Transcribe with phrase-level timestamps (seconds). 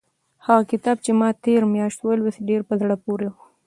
[0.45, 3.35] هغه کتاب چې ما تېره میاشت ولوست ډېر په زړه پورې و.